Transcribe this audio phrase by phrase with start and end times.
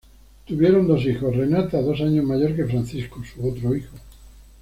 [0.47, 3.95] Tuvieron dos hijos; Renata, dos años mayor que Francisco, su otro hijo.